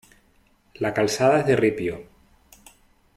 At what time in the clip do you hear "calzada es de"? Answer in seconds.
0.95-1.55